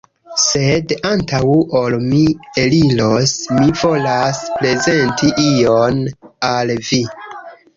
[0.43, 1.41] Sed antaŭ
[1.79, 2.21] ol mi
[2.61, 6.03] eliros, mi volas prezenti ion
[6.53, 7.05] al vi